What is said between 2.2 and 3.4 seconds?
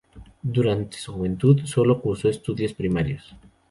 estudios primarios.